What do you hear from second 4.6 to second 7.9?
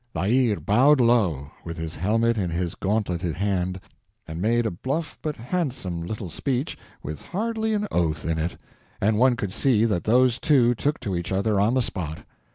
a bluff but handsome little speech with hardly an